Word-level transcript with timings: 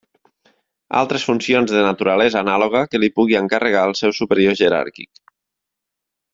Altres 1.01 1.25
funcions 1.29 1.73
de 1.75 1.83
naturalesa 1.89 2.41
anàloga 2.41 2.83
que 2.95 3.03
li 3.03 3.11
pugui 3.21 3.39
encarregar 3.43 3.87
el 3.91 3.97
seu 4.03 4.17
superior 4.23 4.59
jeràrquic. 4.65 5.25